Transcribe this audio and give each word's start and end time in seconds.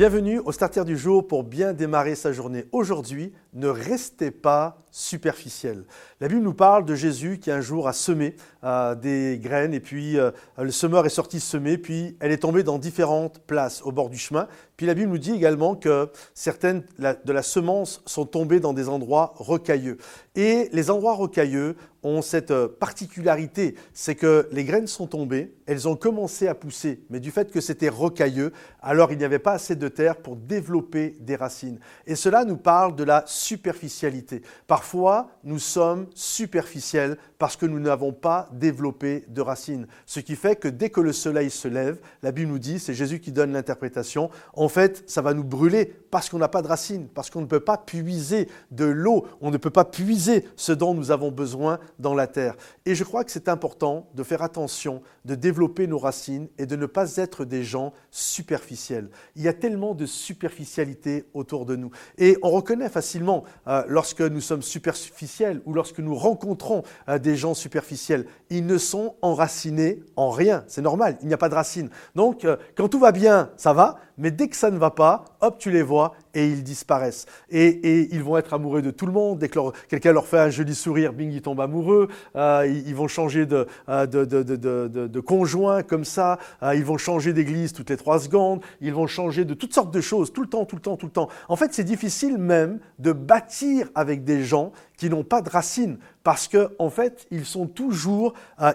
Bienvenue 0.00 0.38
au 0.38 0.50
Starter 0.50 0.86
du 0.86 0.96
jour 0.96 1.28
pour 1.28 1.44
bien 1.44 1.74
démarrer 1.74 2.14
sa 2.14 2.32
journée. 2.32 2.64
Aujourd'hui, 2.72 3.34
ne 3.52 3.68
restez 3.68 4.30
pas 4.30 4.78
superficiel. 4.90 5.84
La 6.22 6.28
Bible 6.28 6.40
nous 6.40 6.54
parle 6.54 6.86
de 6.86 6.94
Jésus 6.94 7.38
qui 7.38 7.50
un 7.50 7.60
jour 7.60 7.86
a 7.86 7.92
semé 7.92 8.34
euh, 8.64 8.94
des 8.94 9.38
graines 9.38 9.74
et 9.74 9.80
puis 9.80 10.18
euh, 10.18 10.30
le 10.56 10.70
semeur 10.70 11.04
est 11.04 11.10
sorti 11.10 11.38
semer, 11.38 11.76
puis 11.76 12.16
elle 12.20 12.32
est 12.32 12.38
tombée 12.38 12.62
dans 12.62 12.78
différentes 12.78 13.40
places 13.40 13.82
au 13.82 13.92
bord 13.92 14.08
du 14.08 14.16
chemin. 14.16 14.48
Puis 14.78 14.86
la 14.86 14.94
Bible 14.94 15.10
nous 15.10 15.18
dit 15.18 15.34
également 15.34 15.74
que 15.74 16.08
certaines 16.32 16.82
de 16.98 17.32
la 17.34 17.42
semence 17.42 18.00
sont 18.06 18.24
tombées 18.24 18.60
dans 18.60 18.72
des 18.72 18.88
endroits 18.88 19.34
rocailleux. 19.36 19.98
Et 20.34 20.70
les 20.72 20.90
endroits 20.90 21.12
rocailleux 21.12 21.76
ont 22.02 22.22
cette 22.22 22.50
euh, 22.50 22.68
particularité, 22.68 23.74
c'est 23.92 24.14
que 24.14 24.48
les 24.52 24.64
graines 24.64 24.86
sont 24.86 25.06
tombées, 25.06 25.54
elles 25.66 25.88
ont 25.88 25.96
commencé 25.96 26.48
à 26.48 26.54
pousser, 26.54 27.04
mais 27.10 27.20
du 27.20 27.30
fait 27.30 27.50
que 27.50 27.60
c'était 27.60 27.88
rocailleux, 27.88 28.52
alors 28.82 29.12
il 29.12 29.18
n'y 29.18 29.24
avait 29.24 29.38
pas 29.38 29.52
assez 29.52 29.76
de 29.76 29.88
terre 29.88 30.16
pour 30.16 30.36
développer 30.36 31.16
des 31.20 31.36
racines. 31.36 31.78
Et 32.06 32.14
cela 32.14 32.44
nous 32.44 32.56
parle 32.56 32.96
de 32.96 33.04
la 33.04 33.24
superficialité. 33.26 34.42
Parfois, 34.66 35.30
nous 35.44 35.58
sommes 35.58 36.06
superficiels 36.14 37.16
parce 37.38 37.56
que 37.56 37.66
nous 37.66 37.80
n'avons 37.80 38.12
pas 38.12 38.48
développé 38.52 39.24
de 39.28 39.40
racines. 39.40 39.86
Ce 40.06 40.20
qui 40.20 40.36
fait 40.36 40.56
que 40.56 40.68
dès 40.68 40.90
que 40.90 41.00
le 41.00 41.12
soleil 41.12 41.50
se 41.50 41.68
lève, 41.68 41.98
la 42.22 42.32
Bible 42.32 42.50
nous 42.50 42.58
dit, 42.58 42.78
c'est 42.78 42.94
Jésus 42.94 43.20
qui 43.20 43.32
donne 43.32 43.52
l'interprétation, 43.52 44.30
en 44.54 44.68
fait, 44.68 45.04
ça 45.06 45.22
va 45.22 45.34
nous 45.34 45.44
brûler 45.44 45.92
parce 46.10 46.28
qu'on 46.28 46.38
n'a 46.38 46.48
pas 46.48 46.62
de 46.62 46.68
racines, 46.68 47.08
parce 47.08 47.30
qu'on 47.30 47.40
ne 47.40 47.46
peut 47.46 47.60
pas 47.60 47.78
puiser 47.78 48.48
de 48.70 48.84
l'eau, 48.84 49.26
on 49.40 49.50
ne 49.50 49.56
peut 49.56 49.70
pas 49.70 49.84
puiser 49.84 50.46
ce 50.56 50.72
dont 50.72 50.94
nous 50.94 51.10
avons 51.10 51.30
besoin 51.30 51.78
dans 51.98 52.14
la 52.14 52.26
terre. 52.26 52.56
Et 52.86 52.94
je 52.94 53.04
crois 53.04 53.24
que 53.24 53.30
c'est 53.30 53.48
important 53.48 54.08
de 54.14 54.22
faire 54.22 54.42
attention, 54.42 55.02
de 55.24 55.34
développer 55.34 55.86
nos 55.86 55.98
racines 55.98 56.48
et 56.58 56.66
de 56.66 56.76
ne 56.76 56.86
pas 56.86 57.16
être 57.16 57.44
des 57.44 57.64
gens 57.64 57.92
superficiels. 58.10 59.10
Il 59.36 59.42
y 59.42 59.48
a 59.48 59.52
tellement 59.52 59.94
de 59.94 60.06
superficialité 60.06 61.24
autour 61.34 61.66
de 61.66 61.76
nous. 61.76 61.90
Et 62.18 62.36
on 62.42 62.50
reconnaît 62.50 62.88
facilement 62.88 63.44
euh, 63.66 63.82
lorsque 63.88 64.20
nous 64.20 64.40
sommes 64.40 64.62
superficiels 64.62 65.60
ou 65.64 65.72
lorsque 65.72 65.98
nous 65.98 66.14
rencontrons 66.14 66.82
euh, 67.08 67.18
des 67.18 67.36
gens 67.36 67.54
superficiels. 67.54 68.26
Ils 68.50 68.66
ne 68.66 68.78
sont 68.78 69.14
enracinés 69.22 70.02
en 70.16 70.30
rien. 70.30 70.64
C'est 70.68 70.82
normal, 70.82 71.18
il 71.22 71.28
n'y 71.28 71.34
a 71.34 71.38
pas 71.38 71.48
de 71.48 71.54
racines. 71.54 71.90
Donc, 72.14 72.44
euh, 72.44 72.56
quand 72.76 72.88
tout 72.88 72.98
va 72.98 73.12
bien, 73.12 73.50
ça 73.56 73.72
va, 73.72 73.98
mais 74.20 74.30
dès 74.30 74.48
que 74.48 74.56
ça 74.56 74.70
ne 74.70 74.78
va 74.78 74.90
pas, 74.90 75.24
hop, 75.40 75.58
tu 75.58 75.70
les 75.70 75.82
vois 75.82 76.12
et 76.34 76.46
ils 76.46 76.62
disparaissent. 76.62 77.26
Et, 77.50 78.08
ils 78.12 78.22
vont 78.22 78.36
être 78.36 78.54
amoureux 78.54 78.82
de 78.82 78.90
tout 78.90 79.06
le 79.06 79.12
monde. 79.12 79.38
Dès 79.38 79.48
que 79.48 79.58
quelqu'un 79.88 80.12
leur 80.12 80.26
fait 80.26 80.38
un 80.38 80.50
joli 80.50 80.74
sourire, 80.74 81.12
bing, 81.12 81.32
ils 81.32 81.42
tombent 81.42 81.60
amoureux. 81.60 82.08
Euh, 82.36 82.66
ils, 82.86 82.94
vont 82.94 83.08
changer 83.08 83.46
de, 83.46 83.66
euh, 83.88 85.22
conjoint 85.26 85.82
comme 85.82 86.04
ça. 86.04 86.38
Euh, 86.62 86.74
ils 86.74 86.84
vont 86.84 86.98
changer 86.98 87.32
d'église 87.32 87.72
toutes 87.72 87.90
les 87.90 87.96
trois 87.96 88.20
secondes. 88.20 88.60
Ils 88.80 88.94
vont 88.94 89.06
changer 89.06 89.44
de 89.44 89.54
toutes 89.54 89.74
sortes 89.74 89.92
de 89.92 90.00
choses, 90.00 90.32
tout 90.32 90.42
le 90.42 90.48
temps, 90.48 90.64
tout 90.64 90.76
le 90.76 90.82
temps, 90.82 90.96
tout 90.96 91.06
le 91.06 91.12
temps. 91.12 91.28
En 91.48 91.56
fait, 91.56 91.72
c'est 91.72 91.84
difficile 91.84 92.38
même 92.38 92.78
de 92.98 93.12
bâtir 93.12 93.88
avec 93.94 94.24
des 94.24 94.44
gens 94.44 94.72
qui 95.00 95.08
n'ont 95.08 95.24
pas 95.24 95.40
de 95.40 95.48
racines, 95.48 95.96
parce 96.22 96.46
qu'en 96.46 96.68
en 96.78 96.90
fait, 96.90 97.26
ils 97.30 97.46
sont 97.46 97.66
toujours, 97.66 98.34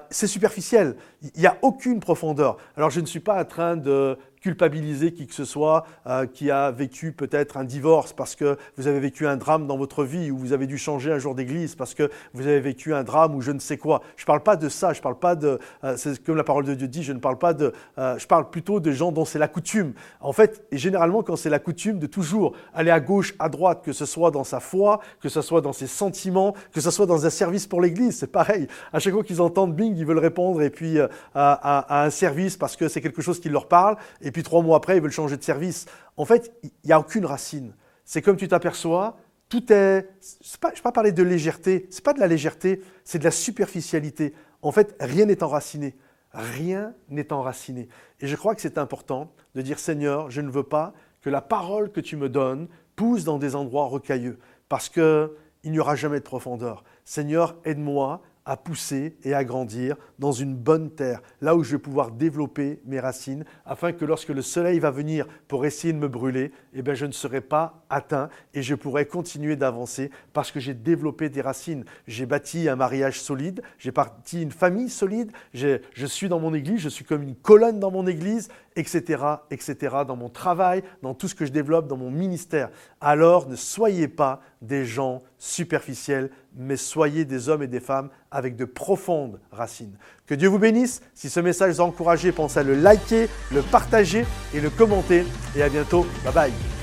c'est 0.10 0.26
superficiel, 0.26 0.96
il 1.22 1.40
n'y 1.40 1.46
a 1.46 1.56
aucune 1.62 2.00
profondeur. 2.00 2.58
Alors 2.76 2.90
je 2.90 3.00
ne 3.00 3.06
suis 3.06 3.20
pas 3.20 3.40
en 3.40 3.46
train 3.46 3.78
de 3.78 4.18
culpabiliser 4.46 5.12
qui 5.12 5.26
que 5.26 5.34
ce 5.34 5.44
soit 5.44 5.88
euh, 6.06 6.28
qui 6.28 6.52
a 6.52 6.70
vécu 6.70 7.14
peut-être 7.14 7.58
un 7.58 7.64
divorce 7.64 8.14
parce 8.14 8.36
que 8.36 8.60
vous 8.78 8.86
avez 8.86 9.00
vécu 9.00 9.26
un 9.26 9.38
drame 9.38 9.66
dans 9.66 9.76
votre 9.76 10.04
vie 10.04 10.30
ou 10.30 10.38
vous 10.38 10.54
avez 10.54 10.68
dû 10.68 10.78
changer 10.78 11.12
un 11.12 11.18
jour 11.18 11.34
d'église 11.34 11.74
parce 11.74 11.96
que 11.96 12.12
vous 12.36 12.46
avez 12.46 12.60
vécu 12.60 12.94
un 12.94 13.04
drame 13.04 13.34
ou 13.34 13.42
je 13.42 13.52
ne 13.52 13.58
sais 13.58 13.78
quoi. 13.78 14.04
Je 14.18 14.22
ne 14.22 14.28
parle 14.28 14.44
pas 14.44 14.56
de 14.56 14.70
ça, 14.70 14.94
je 14.94 15.02
parle 15.02 15.18
pas 15.18 15.36
de, 15.36 15.58
euh, 15.84 15.98
c'est 15.98 16.24
comme 16.24 16.38
la 16.38 16.44
parole 16.44 16.64
de 16.64 16.76
Dieu 16.76 16.88
dit, 16.88 17.02
je 17.02 17.14
ne 17.14 17.18
parle 17.18 17.40
pas 17.40 17.56
de, 17.56 17.74
euh, 17.98 18.20
je 18.20 18.28
parle 18.28 18.52
plutôt 18.52 18.80
de 18.80 18.92
gens 18.92 19.12
dont 19.12 19.26
c'est 19.26 19.40
la 19.40 19.48
coutume. 19.48 19.94
En 20.22 20.32
fait, 20.32 20.64
et 20.72 20.78
généralement 20.78 21.24
quand 21.24 21.38
c'est 21.38 21.50
la 21.50 21.58
coutume 21.58 21.98
de 21.98 22.06
toujours 22.06 22.54
aller 22.76 22.92
à 22.92 23.00
gauche, 23.00 23.34
à 23.40 23.50
droite, 23.50 23.82
que 23.84 23.94
ce 23.94 24.06
soit 24.06 24.30
dans 24.30 24.44
sa 24.44 24.60
foi, 24.60 25.00
que 25.22 25.30
ce 25.30 25.42
soit 25.42 25.62
dans 25.62 25.74
ses 25.74 25.88
sentiments, 25.88 26.15
que 26.72 26.82
ce 26.82 26.92
soit 26.92 27.06
dans 27.06 27.26
un 27.26 27.30
service 27.30 27.68
pour 27.68 27.82
l'église, 27.82 28.18
c'est 28.18 28.32
pareil. 28.32 28.68
À 28.94 29.00
chaque 29.00 29.14
fois 29.14 29.24
qu'ils 29.24 29.42
entendent 29.42 29.76
Bing, 29.76 29.96
ils 29.96 30.06
veulent 30.06 30.20
répondre 30.20 30.62
et 30.62 30.70
puis 30.70 31.00
à, 31.00 31.10
à, 31.34 32.06
un 32.06 32.10
service 32.10 32.58
parce 32.58 32.76
que 32.76 32.88
c'est 32.88 33.02
quelque 33.02 33.22
chose 33.22 33.40
qui 33.40 33.50
leur 33.50 33.68
parle 33.68 33.98
et 34.22 34.32
puis 34.32 34.44
trois 34.44 34.62
mois 34.62 34.78
après, 34.78 34.98
ils 34.98 35.02
veulent 35.02 35.12
changer 35.12 35.38
de 35.38 35.44
service. 35.44 35.86
En 36.18 36.26
fait, 36.26 36.54
il 36.64 36.72
n'y 36.86 36.92
a 36.92 37.00
aucune 37.00 37.26
racine. 37.26 37.74
C'est 38.06 38.22
comme 38.22 38.38
tu 38.38 38.48
t'aperçois, 38.48 39.18
tout 39.50 39.72
est. 39.72 40.08
Je 40.42 40.58
ne 40.68 40.72
vais 40.72 40.82
pas 40.82 40.92
parler 40.92 41.12
de 41.12 41.24
légèreté, 41.24 41.88
ce 41.90 41.98
n'est 41.98 42.04
pas 42.04 42.14
de 42.14 42.20
la 42.20 42.28
légèreté, 42.28 42.82
c'est 43.04 43.20
de 43.20 43.24
la 43.24 43.32
superficialité. 43.32 44.34
En 44.62 44.72
fait, 44.72 44.96
rien 45.00 45.26
n'est 45.26 45.44
enraciné. 45.44 45.96
Rien 46.34 46.94
n'est 47.10 47.32
enraciné. 47.32 47.88
Et 48.20 48.28
je 48.28 48.36
crois 48.36 48.56
que 48.56 48.62
c'est 48.62 48.78
important 48.78 49.32
de 49.56 49.62
dire 49.62 49.80
Seigneur, 49.80 50.30
je 50.30 50.42
ne 50.42 50.50
veux 50.50 50.64
pas 50.64 50.94
que 51.22 51.30
la 51.30 51.42
parole 51.42 51.92
que 51.92 52.02
tu 52.02 52.18
me 52.18 52.30
donnes 52.30 52.68
pousse 52.96 53.24
dans 53.24 53.38
des 53.38 53.56
endroits 53.56 53.86
rocailleux, 53.86 54.38
parce 54.68 54.90
qu'il 55.66 55.72
n'y 55.72 55.80
aura 55.80 55.96
jamais 55.96 56.20
de 56.20 56.24
profondeur. 56.24 56.84
Seigneur, 57.06 57.56
aide-moi 57.66 58.22
à 58.46 58.56
pousser 58.56 59.18
et 59.24 59.34
à 59.34 59.44
grandir 59.44 59.96
dans 60.20 60.32
une 60.32 60.56
bonne 60.56 60.92
terre, 60.92 61.24
là 61.42 61.56
où 61.56 61.64
je 61.64 61.72
vais 61.72 61.82
pouvoir 61.82 62.12
développer 62.12 62.80
mes 62.86 63.00
racines, 63.00 63.46
afin 63.66 63.92
que 63.92 64.06
lorsque 64.06 64.30
le 64.30 64.44
soleil 64.44 64.78
va 64.78 64.92
venir 64.92 65.26
pour 65.48 65.66
essayer 65.66 65.92
de 65.92 65.98
me 65.98 66.08
brûler, 66.08 66.52
eh 66.76 66.84
bien, 66.84 66.94
je 66.94 67.08
ne 67.08 67.12
serai 67.12 67.42
pas 67.42 67.84
atteint 67.90 68.30
et 68.54 68.62
je 68.62 68.76
pourrai 68.76 69.08
continuer 69.08 69.56
d'avancer 69.56 70.12
parce 70.34 70.52
que 70.52 70.60
j'ai 70.60 70.76
développé 70.76 71.30
des 71.30 71.42
racines. 71.42 71.84
J'ai 72.06 72.28
bâti 72.28 72.70
un 72.70 72.76
mariage 72.76 73.20
solide, 73.20 73.64
j'ai 73.80 73.90
bâti 73.90 74.44
une 74.44 74.52
famille 74.52 74.90
solide, 74.90 75.32
je 75.52 76.06
suis 76.06 76.30
dans 76.30 76.40
mon 76.40 76.54
église, 76.54 76.80
je 76.80 76.90
suis 76.90 77.06
comme 77.06 77.24
une 77.24 77.36
colonne 77.36 77.80
dans 77.80 77.90
mon 77.90 78.06
église, 78.06 78.50
etc., 78.76 79.24
etc., 79.52 79.96
dans 80.08 80.16
mon 80.16 80.30
travail, 80.30 80.84
dans 81.02 81.14
tout 81.14 81.28
ce 81.28 81.36
que 81.36 81.46
je 81.46 81.52
développe, 81.52 81.88
dans 81.88 81.98
mon 81.98 82.12
ministère. 82.12 82.70
Alors 83.02 83.48
ne 83.48 83.56
soyez 83.56 84.08
pas 84.08 84.42
des 84.62 84.86
gens 84.86 85.24
superficiels, 85.38 86.30
mais 86.56 86.78
soyez 86.78 87.26
des 87.26 87.50
hommes 87.50 87.64
et 87.64 87.68
des 87.68 87.80
femmes 87.80 88.10
avec 88.32 88.56
de 88.56 88.66
profondes 88.66 89.40
racines. 89.52 89.98
Que 90.26 90.36
Dieu 90.36 90.48
vous 90.48 90.60
bénisse. 90.60 91.02
Si 91.14 91.30
ce 91.30 91.40
message 91.40 91.76
vous 91.76 91.82
a 91.82 91.86
encouragé, 91.86 92.32
pensez 92.32 92.60
à 92.60 92.64
le 92.64 92.76
liker, 92.76 93.28
le 93.52 93.62
partager 93.62 94.26
et 94.54 94.60
le 94.60 94.70
commenter. 94.70 95.26
Et 95.56 95.62
à 95.62 95.70
bientôt. 95.70 96.06
Bye 96.24 96.34
bye. 96.34 96.75